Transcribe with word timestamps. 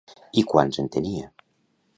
I 0.41 0.43
quants 0.53 0.81
en 0.85 0.89
tenia? 0.97 1.31